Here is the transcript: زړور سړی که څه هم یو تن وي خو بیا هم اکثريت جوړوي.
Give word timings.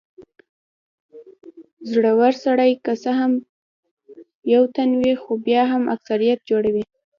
زړور 1.91 2.33
سړی 2.45 2.71
که 2.83 2.93
څه 3.03 3.11
هم 3.19 3.31
یو 4.53 4.63
تن 4.75 4.89
وي 5.01 5.13
خو 5.21 5.31
بیا 5.45 5.61
هم 5.71 5.83
اکثريت 5.95 6.39
جوړوي. 6.49 6.83